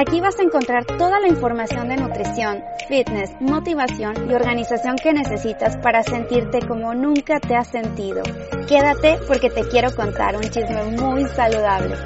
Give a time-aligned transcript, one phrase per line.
[0.00, 5.76] Aquí vas a encontrar toda la información de nutrición, fitness, motivación y organización que necesitas
[5.78, 8.22] para sentirte como nunca te has sentido.
[8.68, 11.96] Quédate porque te quiero contar un chisme muy saludable.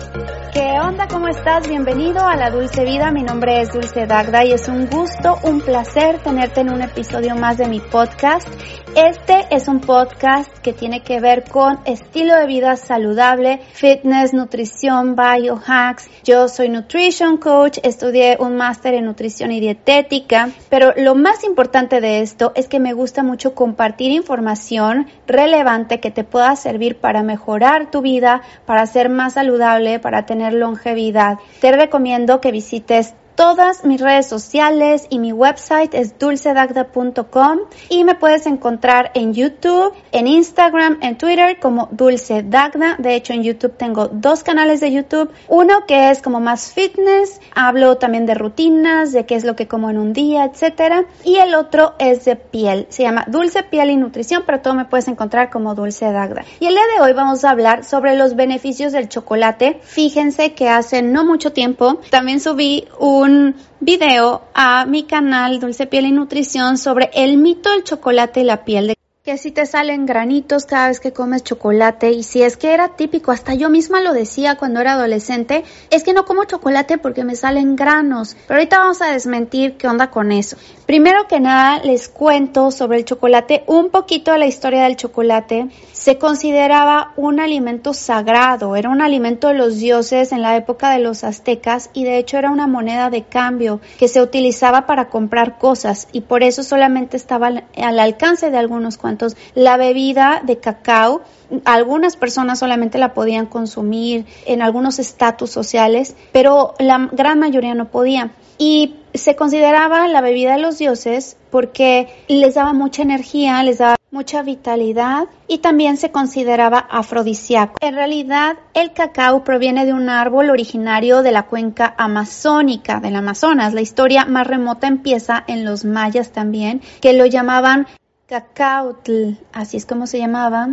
[0.54, 1.06] ¿Qué onda?
[1.06, 1.68] ¿Cómo estás?
[1.68, 3.10] Bienvenido a la Dulce Vida.
[3.10, 7.34] Mi nombre es Dulce Dagda y es un gusto, un placer tenerte en un episodio
[7.36, 8.46] más de mi podcast.
[8.94, 15.16] Este es un podcast que tiene que ver con estilo de vida saludable, fitness, nutrición,
[15.16, 16.10] biohacks.
[16.22, 22.00] Yo soy nutrition coach, estudié un máster en nutrición y dietética, pero lo más importante
[22.00, 27.22] de esto es que me gusta mucho compartir información relevante que te pueda servir para
[27.22, 31.38] mejorar tu vida, para ser más saludable, para tener longevidad.
[31.60, 38.14] Te recomiendo que visites todas mis redes sociales y mi website es dulcedagda.com y me
[38.14, 42.96] puedes encontrar en YouTube, en Instagram, en Twitter como Dulce Dagda.
[42.98, 45.30] De hecho, en YouTube tengo dos canales de YouTube.
[45.48, 49.68] Uno que es como más fitness, hablo también de rutinas, de qué es lo que
[49.68, 51.04] como en un día, etcétera.
[51.24, 52.86] Y el otro es de piel.
[52.90, 56.44] Se llama Dulce Piel y Nutrición, pero todo me puedes encontrar como Dulce Dagda.
[56.60, 59.80] Y el día de hoy vamos a hablar sobre los beneficios del chocolate.
[59.82, 65.86] Fíjense que hace no mucho tiempo también subí un un video a mi canal Dulce
[65.86, 69.66] Piel y Nutrición sobre el mito del chocolate y la piel de que si te
[69.66, 73.70] salen granitos cada vez que comes chocolate y si es que era típico, hasta yo
[73.70, 78.36] misma lo decía cuando era adolescente, es que no como chocolate porque me salen granos.
[78.48, 80.56] Pero ahorita vamos a desmentir qué onda con eso.
[80.86, 85.68] Primero que nada les cuento sobre el chocolate un poquito de la historia del chocolate.
[86.02, 90.98] Se consideraba un alimento sagrado, era un alimento de los dioses en la época de
[90.98, 95.60] los aztecas y de hecho era una moneda de cambio que se utilizaba para comprar
[95.60, 101.20] cosas y por eso solamente estaba al alcance de algunos cuantos la bebida de cacao,
[101.64, 107.92] algunas personas solamente la podían consumir en algunos estatus sociales, pero la gran mayoría no
[107.92, 108.32] podía.
[108.58, 113.96] Y se consideraba la bebida de los dioses porque les daba mucha energía, les daba
[114.12, 117.76] mucha vitalidad y también se consideraba afrodisíaco.
[117.80, 123.72] En realidad, el cacao proviene de un árbol originario de la cuenca amazónica del Amazonas.
[123.72, 127.86] La historia más remota empieza en los mayas también, que lo llamaban
[128.26, 130.68] Cacautl, así es como se llamaba,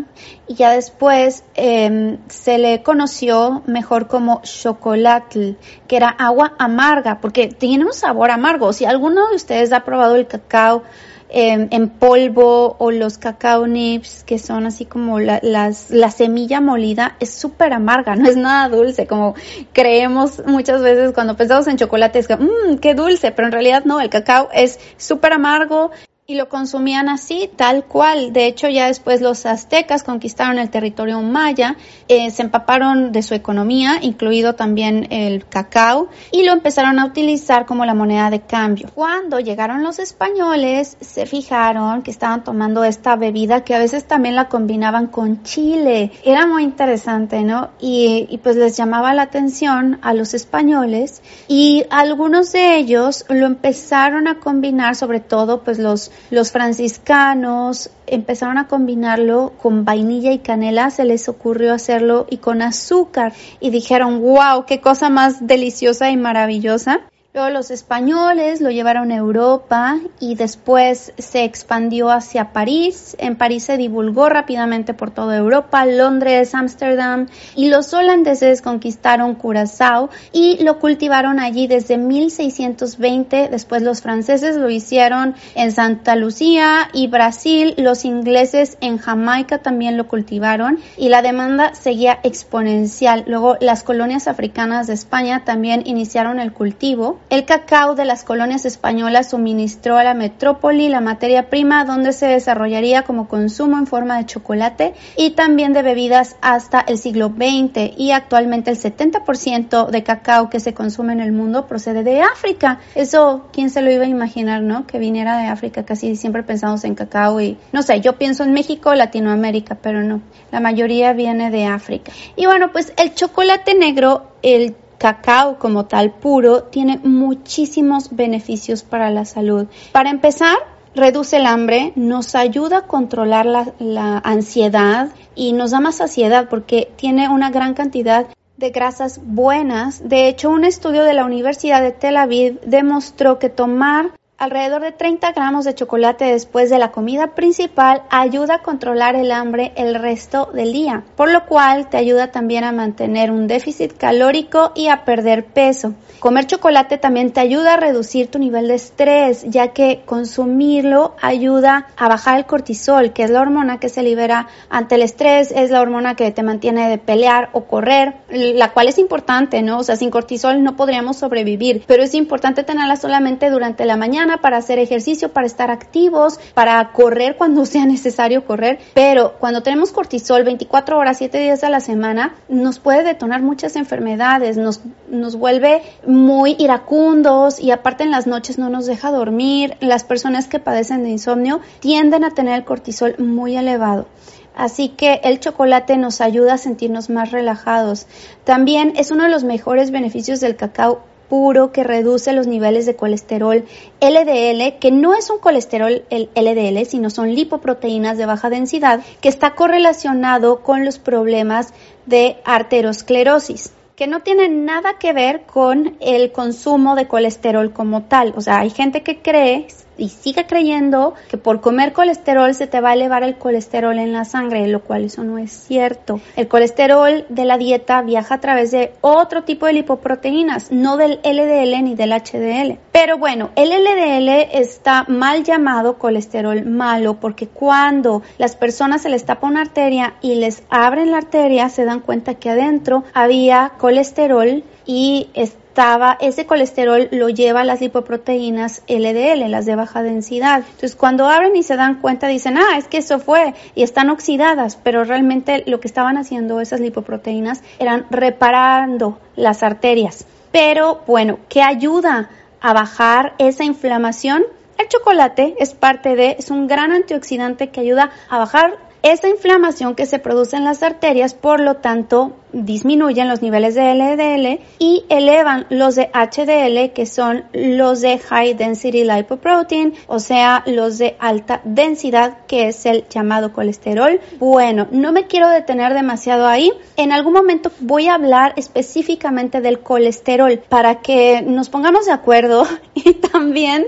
[0.48, 5.52] y ya después em, se le conoció mejor como chocolatl,
[5.88, 8.74] que era agua amarga, porque tiene un sabor amargo.
[8.74, 10.84] Si alguno de ustedes ha probado el cacao
[11.30, 16.62] em, en polvo o los cacao nips, que son así como la, las, la semilla
[16.62, 19.36] molida, es súper amarga, no es nada dulce, como
[19.74, 23.84] creemos muchas veces cuando pensamos en chocolate, es que, mmm, qué dulce, pero en realidad
[23.86, 25.92] no, el cacao es súper amargo,
[26.30, 28.32] y lo consumían así, tal cual.
[28.34, 31.76] De hecho, ya después los aztecas conquistaron el territorio maya,
[32.08, 37.66] eh, se empaparon de su economía, incluido también el cacao, y lo empezaron a utilizar
[37.66, 38.92] como la moneda de cambio.
[38.94, 44.36] Cuando llegaron los españoles, se fijaron que estaban tomando esta bebida que a veces también
[44.36, 46.12] la combinaban con chile.
[46.24, 47.70] Era muy interesante, ¿no?
[47.80, 53.48] Y, y pues les llamaba la atención a los españoles y algunos de ellos lo
[53.48, 60.40] empezaron a combinar, sobre todo pues los los franciscanos empezaron a combinarlo con vainilla y
[60.40, 66.10] canela, se les ocurrió hacerlo y con azúcar y dijeron, wow, qué cosa más deliciosa
[66.12, 67.02] y maravillosa.
[67.32, 73.16] Luego los españoles lo llevaron a Europa y después se expandió hacia París.
[73.20, 80.10] En París se divulgó rápidamente por toda Europa, Londres, Ámsterdam y los holandeses conquistaron Curazao
[80.32, 83.50] y lo cultivaron allí desde 1620.
[83.50, 87.76] Después los franceses lo hicieron en Santa Lucía y Brasil.
[87.78, 93.24] Los ingleses en Jamaica también lo cultivaron y la demanda seguía exponencial.
[93.28, 98.66] Luego las colonias africanas de España también iniciaron el cultivo el cacao de las colonias
[98.66, 104.18] españolas suministró a la metrópoli la materia prima donde se desarrollaría como consumo en forma
[104.18, 110.04] de chocolate y también de bebidas hasta el siglo XX y actualmente el 70% de
[110.04, 112.80] cacao que se consume en el mundo procede de África.
[112.96, 114.88] Eso, ¿quién se lo iba a imaginar, no?
[114.88, 118.54] Que viniera de África, casi siempre pensamos en cacao y, no sé, yo pienso en
[118.54, 120.22] México, Latinoamérica, pero no,
[120.52, 122.12] la mayoría viene de África.
[122.36, 129.10] Y bueno, pues el chocolate negro, el cacao como tal puro tiene muchísimos beneficios para
[129.10, 129.66] la salud.
[129.92, 130.58] Para empezar,
[130.94, 136.92] reduce el hambre, nos ayuda a controlar la, ansiedad y nos da más saciedad porque
[136.96, 140.08] tiene una gran cantidad de grasas buenas.
[140.08, 144.94] De hecho, un estudio de la Universidad de Tel Aviv demostró que tomar Alrededor de
[144.94, 149.96] 30 gramos de chocolate después de la comida principal ayuda a controlar el hambre el
[149.96, 154.88] resto del día, por lo cual te ayuda también a mantener un déficit calórico y
[154.88, 155.94] a perder peso.
[156.22, 161.88] Comer chocolate también te ayuda a reducir tu nivel de estrés, ya que consumirlo ayuda
[161.98, 165.70] a bajar el cortisol, que es la hormona que se libera ante el estrés, es
[165.70, 169.80] la hormona que te mantiene de pelear o correr, la cual es importante, ¿no?
[169.80, 174.29] O sea, sin cortisol no podríamos sobrevivir, pero es importante tenerla solamente durante la mañana
[174.38, 179.92] para hacer ejercicio, para estar activos, para correr cuando sea necesario correr, pero cuando tenemos
[179.92, 185.36] cortisol 24 horas, 7 días a la semana, nos puede detonar muchas enfermedades, nos, nos
[185.36, 189.76] vuelve muy iracundos y aparte en las noches no nos deja dormir.
[189.80, 194.08] Las personas que padecen de insomnio tienden a tener el cortisol muy elevado.
[194.56, 198.08] Así que el chocolate nos ayuda a sentirnos más relajados.
[198.44, 202.96] También es uno de los mejores beneficios del cacao puro que reduce los niveles de
[202.96, 203.64] colesterol
[204.02, 209.56] LDL, que no es un colesterol LDL, sino son lipoproteínas de baja densidad, que está
[209.56, 211.74] correlacionado con los problemas
[212.06, 218.32] de arteriosclerosis que no tienen nada que ver con el consumo de colesterol como tal.
[218.38, 219.68] O sea, hay gente que cree
[220.00, 224.14] y sigue creyendo que por comer colesterol se te va a elevar el colesterol en
[224.14, 226.20] la sangre, lo cual eso no es cierto.
[226.36, 231.20] El colesterol de la dieta viaja a través de otro tipo de lipoproteínas, no del
[231.24, 232.80] LDL ni del HDL.
[232.92, 239.26] Pero bueno, el LDL está mal llamado colesterol malo porque cuando las personas se les
[239.26, 244.64] tapa una arteria y les abren la arteria se dan cuenta que adentro había colesterol
[244.92, 250.64] y estaba, ese colesterol lo lleva las lipoproteínas LDL, las de baja densidad.
[250.66, 254.10] Entonces, cuando abren y se dan cuenta, dicen, ah, es que eso fue, y están
[254.10, 260.26] oxidadas, pero realmente lo que estaban haciendo esas lipoproteínas eran reparando las arterias.
[260.52, 264.42] Pero bueno, ¿qué ayuda a bajar esa inflamación?
[264.80, 269.96] El chocolate es parte de, es un gran antioxidante que ayuda a bajar esa inflamación
[269.96, 275.06] que se produce en las arterias, por lo tanto, disminuyen los niveles de LDL y
[275.10, 281.16] elevan los de HDL, que son los de High Density Lipoprotein, o sea, los de
[281.20, 284.20] alta densidad, que es el llamado colesterol.
[284.40, 286.72] Bueno, no me quiero detener demasiado ahí.
[286.98, 292.66] En algún momento voy a hablar específicamente del colesterol para que nos pongamos de acuerdo
[292.94, 293.86] y también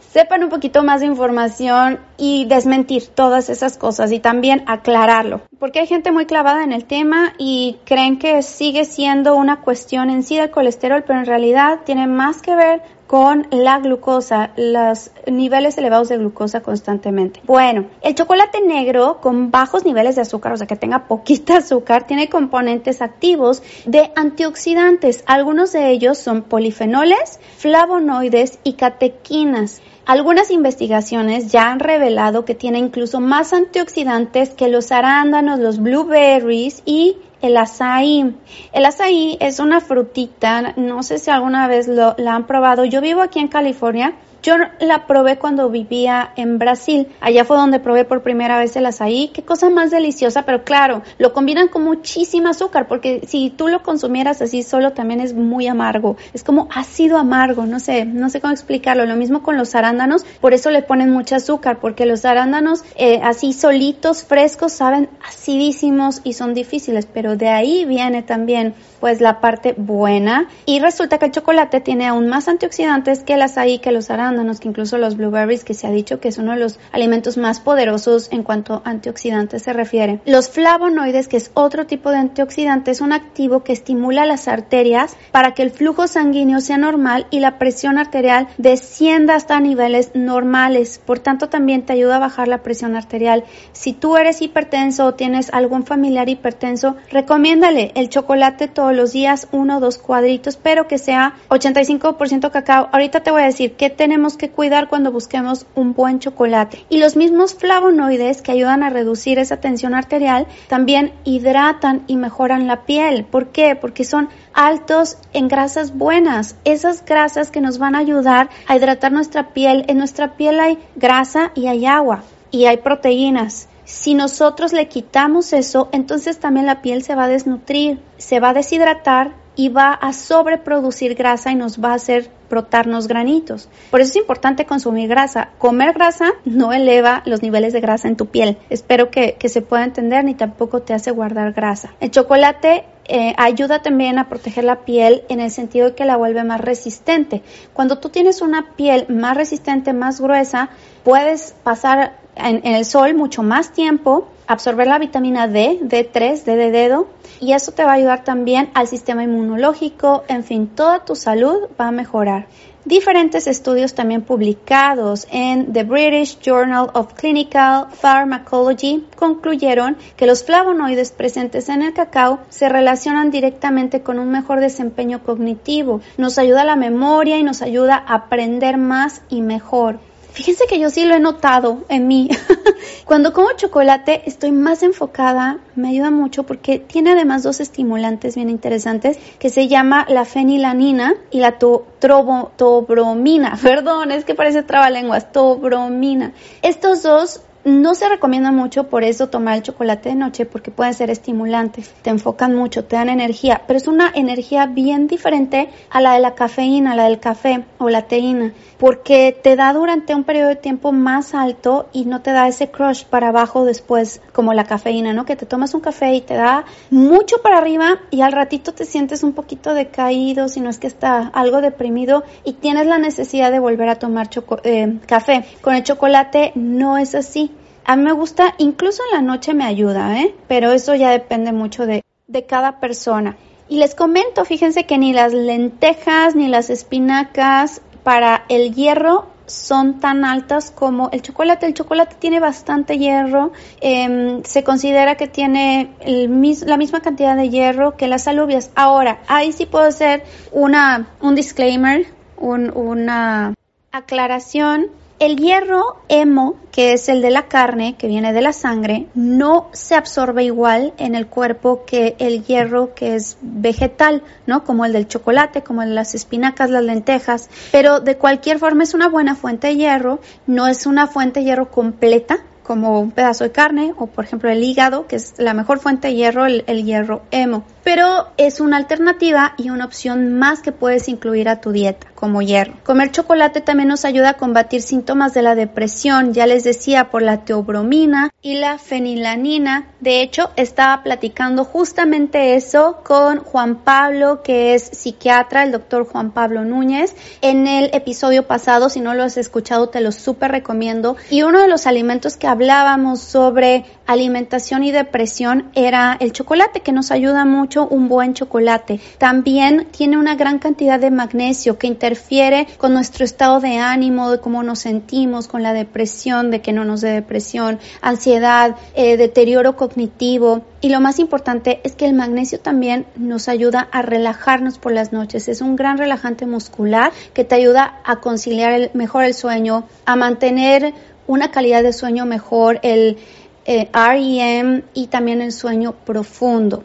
[0.00, 5.42] sepan un poquito más de información y desmentir todas esas cosas y también aclararlo.
[5.58, 10.08] Porque hay gente muy clavada en el tema y creen que sigue siendo una cuestión
[10.08, 12.80] en sí del colesterol, pero en realidad tiene más que ver
[13.14, 17.40] con la glucosa, los niveles elevados de glucosa constantemente.
[17.44, 22.08] Bueno, el chocolate negro con bajos niveles de azúcar, o sea que tenga poquita azúcar,
[22.08, 25.22] tiene componentes activos de antioxidantes.
[25.26, 29.80] Algunos de ellos son polifenoles, flavonoides y catequinas.
[30.06, 36.82] Algunas investigaciones ya han revelado que tiene incluso más antioxidantes que los arándanos, los blueberries
[36.84, 38.34] y el azaí.
[38.72, 42.84] El azaí es una frutita, no sé si alguna vez lo, la han probado.
[42.84, 44.14] Yo vivo aquí en California
[44.44, 47.08] yo la probé cuando vivía en Brasil.
[47.22, 49.28] Allá fue donde probé por primera vez el azaí.
[49.28, 53.82] Qué cosa más deliciosa, pero claro, lo combinan con muchísima azúcar, porque si tú lo
[53.82, 56.18] consumieras así solo también es muy amargo.
[56.34, 59.06] Es como ácido amargo, no sé, no sé cómo explicarlo.
[59.06, 63.20] Lo mismo con los arándanos, por eso le ponen mucho azúcar, porque los arándanos eh,
[63.24, 68.74] así solitos, frescos, saben acidísimos y son difíciles, pero de ahí viene también
[69.04, 70.48] pues la parte buena.
[70.64, 74.60] Y resulta que el chocolate tiene aún más antioxidantes que el azaí, que los arándanos
[74.60, 77.60] que incluso los blueberries, que se ha dicho que es uno de los alimentos más
[77.60, 80.20] poderosos en cuanto a antioxidantes se refiere.
[80.24, 85.18] Los flavonoides, que es otro tipo de antioxidante, es un activo que estimula las arterias
[85.32, 90.98] para que el flujo sanguíneo sea normal y la presión arterial descienda hasta niveles normales.
[91.04, 93.44] Por tanto, también te ayuda a bajar la presión arterial.
[93.72, 99.48] Si tú eres hipertenso o tienes algún familiar hipertenso, recomiéndale el chocolate todos los días,
[99.52, 102.88] uno o dos cuadritos, pero que sea 85% cacao.
[102.92, 106.84] Ahorita te voy a decir qué tenemos que cuidar cuando busquemos un buen chocolate.
[106.88, 112.66] Y los mismos flavonoides que ayudan a reducir esa tensión arterial también hidratan y mejoran
[112.66, 113.24] la piel.
[113.24, 113.76] ¿Por qué?
[113.76, 119.12] Porque son altos en grasas buenas, esas grasas que nos van a ayudar a hidratar
[119.12, 119.84] nuestra piel.
[119.88, 123.68] En nuestra piel hay grasa y hay agua y hay proteínas.
[123.84, 128.50] Si nosotros le quitamos eso, entonces también la piel se va a desnutrir, se va
[128.50, 133.68] a deshidratar y va a sobreproducir grasa y nos va a hacer brotarnos granitos.
[133.90, 135.50] Por eso es importante consumir grasa.
[135.58, 138.58] Comer grasa no eleva los niveles de grasa en tu piel.
[138.70, 141.94] Espero que, se pueda entender ni tampoco te hace guardar grasa.
[142.00, 146.16] El chocolate eh, ayuda también a proteger la piel en el sentido de que la
[146.16, 147.42] vuelve más resistente.
[147.72, 150.70] Cuando tú tienes una piel más resistente, más gruesa,
[151.04, 156.70] puedes pasar en, el sol mucho más tiempo, absorber la vitamina D, D3, D de
[156.70, 157.08] dedo,
[157.40, 161.68] y eso te va a ayudar también al sistema inmunológico, en fin, toda tu salud
[161.80, 162.46] va a mejorar.
[162.84, 171.10] Diferentes estudios también publicados en The British Journal of Clinical Pharmacology concluyeron que los flavonoides
[171.10, 176.66] presentes en el cacao se relacionan directamente con un mejor desempeño cognitivo, nos ayuda a
[176.66, 179.98] la memoria y nos ayuda a aprender más y mejor.
[180.34, 182.28] Fíjense que yo sí lo he notado en mí.
[183.04, 188.50] Cuando como chocolate estoy más enfocada, me ayuda mucho porque tiene además dos estimulantes bien
[188.50, 193.56] interesantes que se llama la fenilanina y la tobromina.
[193.62, 196.32] Perdón, es que parece trabalenguas, tobromina.
[196.62, 200.92] Estos dos no se recomienda mucho por eso tomar el chocolate de noche porque pueden
[200.92, 206.00] ser estimulantes, te enfocan mucho, te dan energía, pero es una energía bien diferente a
[206.00, 210.14] la de la cafeína, a la del café o la teína, porque te da durante
[210.14, 214.20] un periodo de tiempo más alto y no te da ese crush para abajo después
[214.32, 215.24] como la cafeína, ¿no?
[215.24, 218.84] Que te tomas un café y te da mucho para arriba y al ratito te
[218.84, 223.50] sientes un poquito decaído, si no es que está algo deprimido y tienes la necesidad
[223.50, 224.28] de volver a tomar
[224.64, 225.44] eh, café.
[225.62, 227.53] Con el chocolate no es así
[227.84, 230.34] a mí me gusta, incluso en la noche me ayuda, ¿eh?
[230.48, 233.36] Pero eso ya depende mucho de, de cada persona.
[233.68, 240.00] Y les comento, fíjense que ni las lentejas ni las espinacas para el hierro son
[240.00, 241.66] tan altas como el chocolate.
[241.66, 243.52] El chocolate tiene bastante hierro.
[243.80, 248.70] Em, se considera que tiene la misma cantidad de hierro que las alubias.
[248.74, 253.54] Ahora, ahí sí puedo hacer una, un disclaimer, una
[253.92, 259.06] aclaración el hierro hemo, que es el de la carne, que viene de la sangre,
[259.14, 264.64] no se absorbe igual en el cuerpo que el hierro que es vegetal, ¿no?
[264.64, 267.48] Como el del chocolate, como el de las espinacas, las lentejas.
[267.70, 271.46] Pero de cualquier forma es una buena fuente de hierro, no es una fuente de
[271.46, 275.54] hierro completa, como un pedazo de carne o por ejemplo el hígado, que es la
[275.54, 277.62] mejor fuente de hierro, el, hierro hemo.
[277.84, 282.40] Pero es una alternativa y una opción más que puedes incluir a tu dieta como
[282.40, 282.72] hierro.
[282.84, 287.20] Comer chocolate también nos ayuda a combatir síntomas de la depresión, ya les decía, por
[287.20, 289.88] la teobromina y la fenilanina.
[290.00, 296.30] De hecho, estaba platicando justamente eso con Juan Pablo, que es psiquiatra, el doctor Juan
[296.30, 298.88] Pablo Núñez, en el episodio pasado.
[298.88, 301.16] Si no lo has escuchado, te lo súper recomiendo.
[301.30, 306.92] Y uno de los alimentos que hablábamos sobre alimentación y depresión era el chocolate, que
[306.92, 309.00] nos ayuda mucho un buen chocolate.
[309.18, 314.40] También tiene una gran cantidad de magnesio que interfiere con nuestro estado de ánimo, de
[314.40, 319.76] cómo nos sentimos, con la depresión, de que no nos dé depresión, ansiedad, eh, deterioro
[319.76, 320.62] cognitivo.
[320.80, 325.12] Y lo más importante es que el magnesio también nos ayuda a relajarnos por las
[325.12, 325.48] noches.
[325.48, 330.94] Es un gran relajante muscular que te ayuda a conciliar mejor el sueño, a mantener
[331.26, 333.18] una calidad de sueño mejor, el
[333.66, 336.84] eh, REM y también el sueño profundo.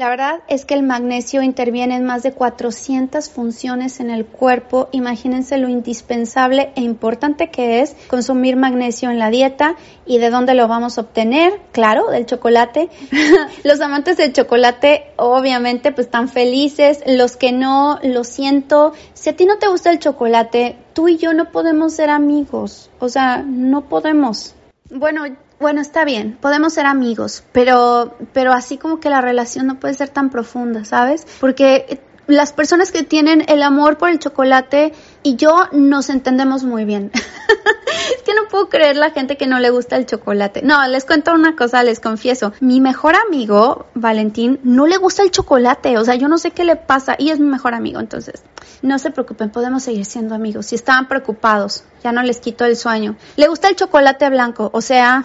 [0.00, 4.88] La verdad es que el magnesio interviene en más de 400 funciones en el cuerpo.
[4.92, 9.76] Imagínense lo indispensable e importante que es consumir magnesio en la dieta
[10.06, 11.60] y de dónde lo vamos a obtener.
[11.72, 12.88] Claro, del chocolate.
[13.62, 17.02] Los amantes del chocolate obviamente pues están felices.
[17.04, 18.94] Los que no, lo siento.
[19.12, 22.88] Si a ti no te gusta el chocolate, tú y yo no podemos ser amigos.
[23.00, 24.54] O sea, no podemos.
[24.88, 25.26] Bueno,
[25.60, 29.94] bueno, está bien, podemos ser amigos, pero, pero así como que la relación no puede
[29.94, 31.26] ser tan profunda, ¿sabes?
[31.38, 36.84] Porque las personas que tienen el amor por el chocolate y yo nos entendemos muy
[36.84, 37.10] bien.
[38.16, 40.62] es que no puedo creer la gente que no le gusta el chocolate.
[40.62, 42.52] No, les cuento una cosa, les confieso.
[42.60, 45.98] Mi mejor amigo, Valentín, no le gusta el chocolate.
[45.98, 48.00] O sea, yo no sé qué le pasa y es mi mejor amigo.
[48.00, 48.42] Entonces,
[48.82, 50.66] no se preocupen, podemos seguir siendo amigos.
[50.66, 53.16] Si estaban preocupados, ya no les quito el sueño.
[53.36, 55.24] Le gusta el chocolate blanco, o sea,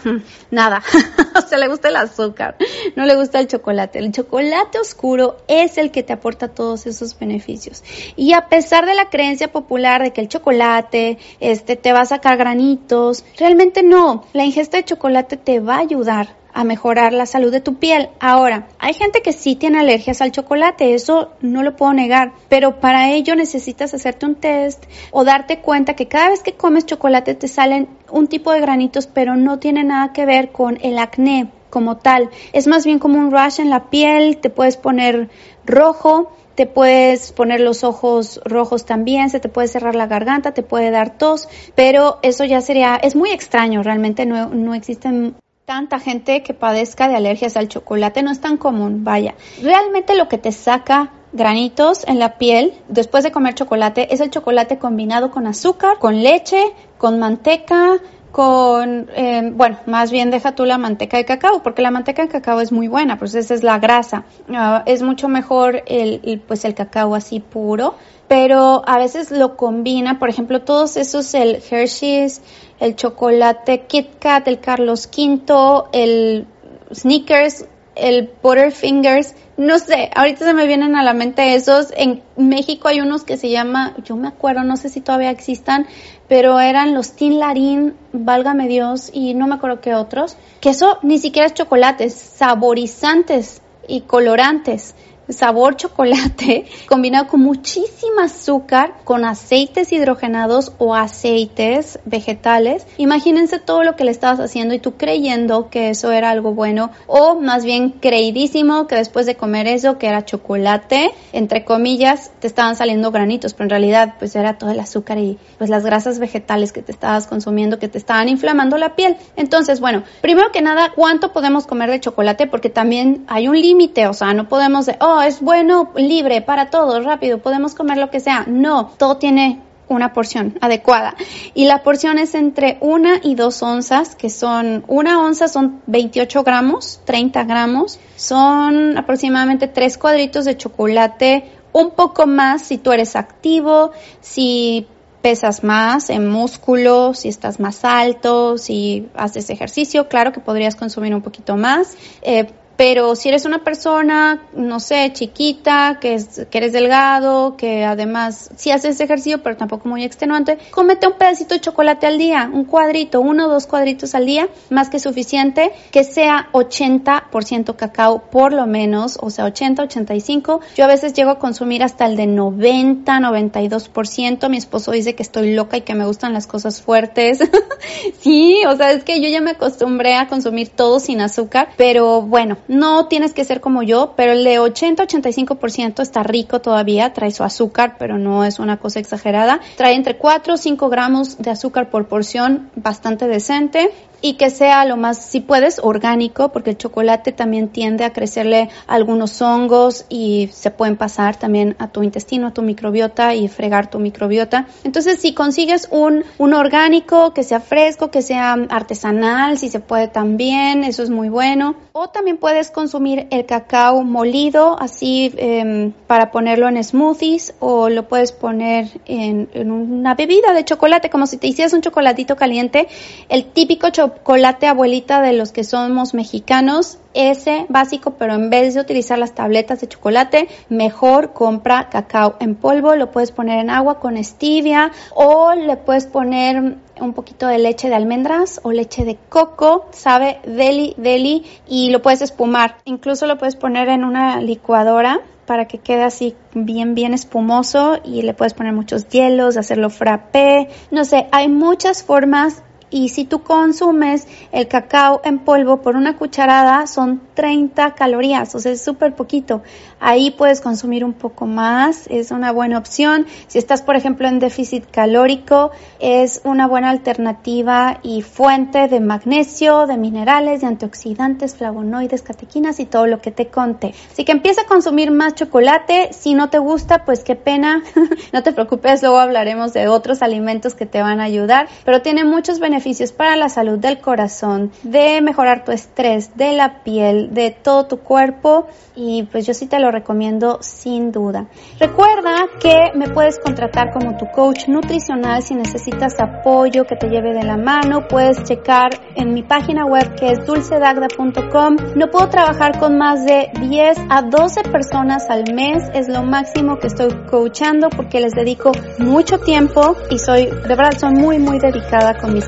[0.51, 0.83] nada.
[1.35, 2.57] o sea, le gusta el azúcar,
[2.95, 3.99] no le gusta el chocolate.
[3.99, 7.83] El chocolate oscuro es el que te aporta todos esos beneficios.
[8.15, 12.05] Y a pesar de la creencia popular de que el chocolate este, te va a
[12.05, 14.23] sacar granitos, realmente no.
[14.33, 18.09] La ingesta de chocolate te va a ayudar a mejorar la salud de tu piel.
[18.19, 22.79] Ahora, hay gente que sí tiene alergias al chocolate, eso no lo puedo negar, pero
[22.79, 27.35] para ello necesitas hacerte un test o darte cuenta que cada vez que comes chocolate
[27.35, 31.51] te salen un tipo de granitos, pero no tiene nada que ver con el acné
[31.69, 32.29] como tal.
[32.53, 35.29] Es más bien como un rash en la piel, te puedes poner
[35.65, 40.63] rojo, te puedes poner los ojos rojos también, se te puede cerrar la garganta, te
[40.63, 45.35] puede dar tos, pero eso ya sería, es muy extraño, realmente no, no existen
[45.65, 49.35] tanta gente que padezca de alergias al chocolate, no es tan común, vaya.
[49.61, 54.29] Realmente lo que te saca granitos en la piel después de comer chocolate es el
[54.29, 56.63] chocolate combinado con azúcar, con leche,
[56.97, 57.99] con manteca,
[58.35, 62.27] con, eh, bueno, más bien deja tú la manteca de cacao, porque la manteca de
[62.27, 64.25] cacao es muy buena, pues esa es la grasa.
[64.53, 67.95] Ah, es mucho mejor el, pues el cacao así puro,
[68.27, 72.41] pero a veces lo combina, por ejemplo, todos esos, el Hershey's,
[72.81, 76.45] el chocolate Kit Kat, el Carlos V, el
[76.93, 81.93] Snickers, el Butterfingers, no sé, ahorita se me vienen a la mente esos.
[81.95, 85.87] En México hay unos que se llama, yo me acuerdo, no sé si todavía existan,
[86.27, 90.37] pero eran los Tin Larín, válgame Dios, y no me acuerdo qué otros.
[90.59, 94.95] Que eso ni siquiera es chocolate, saborizantes y colorantes
[95.29, 102.85] sabor chocolate combinado con muchísima azúcar, con aceites hidrogenados o aceites vegetales.
[102.97, 106.91] Imagínense todo lo que le estabas haciendo y tú creyendo que eso era algo bueno
[107.07, 112.47] o más bien creidísimo que después de comer eso que era chocolate, entre comillas, te
[112.47, 116.19] estaban saliendo granitos, pero en realidad pues era todo el azúcar y pues las grasas
[116.19, 119.17] vegetales que te estabas consumiendo que te estaban inflamando la piel.
[119.35, 122.47] Entonces, bueno, primero que nada, ¿cuánto podemos comer de chocolate?
[122.47, 126.69] Porque también hay un límite, o sea, no podemos de, oh, es bueno, libre, para
[126.69, 128.45] todos, rápido, podemos comer lo que sea.
[128.47, 131.15] No, todo tiene una porción adecuada.
[131.53, 136.43] Y la porción es entre una y dos onzas, que son, una onza son 28
[136.43, 143.15] gramos, 30 gramos, son aproximadamente tres cuadritos de chocolate, un poco más si tú eres
[143.15, 143.91] activo,
[144.21, 144.87] si
[145.21, 151.15] pesas más en músculo, si estás más alto, si haces ejercicio, claro que podrías consumir
[151.15, 151.97] un poquito más.
[152.21, 157.85] Eh, pero si eres una persona, no sé, chiquita, que, es, que eres delgado, que
[157.85, 162.49] además si haces ejercicio, pero tampoco muy extenuante, cómete un pedacito de chocolate al día,
[162.51, 168.19] un cuadrito, uno o dos cuadritos al día, más que suficiente, que sea 80% cacao
[168.29, 170.61] por lo menos, o sea, 80, 85.
[170.75, 174.49] Yo a veces llego a consumir hasta el de 90, 92%.
[174.49, 177.39] Mi esposo dice que estoy loca y que me gustan las cosas fuertes.
[178.19, 182.21] sí, o sea, es que yo ya me acostumbré a consumir todo sin azúcar, pero
[182.21, 187.31] bueno, no tienes que ser como yo, pero el de 80-85% está rico todavía, trae
[187.31, 189.59] su azúcar, pero no es una cosa exagerada.
[189.77, 193.91] Trae entre 4 o 5 gramos de azúcar por porción, bastante decente
[194.25, 198.69] y que sea lo más, si puedes, orgánico, porque el chocolate también tiende a crecerle
[198.87, 203.91] algunos hongos y se pueden pasar también a tu intestino, a tu microbiota y fregar
[203.91, 204.65] tu microbiota.
[204.83, 210.07] Entonces, si consigues un, un orgánico que sea fresco, que sea artesanal, si se puede
[210.07, 211.75] también, eso es muy bueno.
[211.91, 218.07] O también puedes consumir el cacao molido, así em, para ponerlo en smoothies, o lo
[218.07, 222.87] puedes poner en, en una bebida de chocolate, como si te hicieras un chocolatito caliente.
[223.29, 228.73] El típico chocolate chocolate abuelita de los que somos mexicanos, ese básico, pero en vez
[228.73, 233.69] de utilizar las tabletas de chocolate, mejor compra cacao en polvo, lo puedes poner en
[233.69, 239.05] agua con stevia o le puedes poner un poquito de leche de almendras o leche
[239.05, 242.77] de coco, sabe deli deli y lo puedes espumar.
[242.85, 248.23] Incluso lo puedes poner en una licuadora para que quede así bien bien espumoso y
[248.23, 253.41] le puedes poner muchos hielos, hacerlo frappé, no sé, hay muchas formas y si tú
[253.41, 259.15] consumes el cacao en polvo por una cucharada son 30 calorías, o sea, es súper
[259.15, 259.63] poquito.
[259.99, 263.25] Ahí puedes consumir un poco más, es una buena opción.
[263.47, 269.87] Si estás, por ejemplo, en déficit calórico, es una buena alternativa y fuente de magnesio,
[269.87, 273.95] de minerales, de antioxidantes, flavonoides, catequinas y todo lo que te conté.
[274.11, 276.09] Así que empieza a consumir más chocolate.
[276.13, 277.81] Si no te gusta, pues qué pena.
[278.33, 282.25] no te preocupes, luego hablaremos de otros alimentos que te van a ayudar, pero tiene
[282.25, 287.33] muchos beneficios beneficios para la salud del corazón, de mejorar tu estrés, de la piel,
[287.33, 291.47] de todo tu cuerpo y pues yo sí te lo recomiendo sin duda.
[291.79, 297.33] Recuerda que me puedes contratar como tu coach nutricional si necesitas apoyo que te lleve
[297.33, 298.07] de la mano.
[298.09, 301.77] Puedes checar en mi página web que es dulcedagda.com.
[301.95, 306.77] No puedo trabajar con más de 10 a 12 personas al mes, es lo máximo
[306.77, 311.57] que estoy coachando porque les dedico mucho tiempo y soy, de verdad, soy muy, muy
[311.57, 312.45] dedicada con mis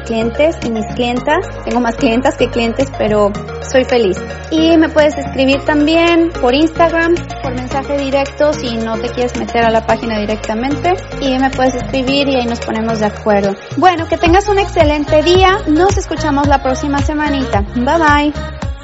[0.64, 1.46] y mis clientas.
[1.64, 4.18] Tengo más clientas que clientes, pero soy feliz.
[4.50, 9.64] Y me puedes escribir también por Instagram, por mensaje directo si no te quieres meter
[9.64, 10.96] a la página directamente.
[11.22, 13.56] Y me puedes escribir y ahí nos ponemos de acuerdo.
[13.78, 15.60] Bueno, que tengas un excelente día.
[15.68, 17.62] Nos escuchamos la próxima semanita.
[17.76, 18.77] Bye bye.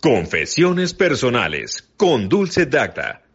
[0.00, 3.29] Confesiones personales con Dulce Dacta.